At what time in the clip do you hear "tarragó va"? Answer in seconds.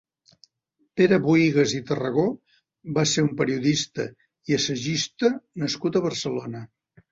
1.89-3.05